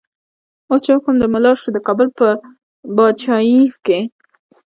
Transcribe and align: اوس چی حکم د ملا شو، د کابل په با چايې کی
اوس 0.67 0.79
چی 0.83 0.91
حکم 0.95 1.15
د 1.19 1.23
ملا 1.33 1.51
شو، 1.61 1.69
د 1.73 1.77
کابل 1.87 2.07
په 2.17 2.27
با 2.95 3.05
چايې 3.23 3.61
کی 3.85 3.99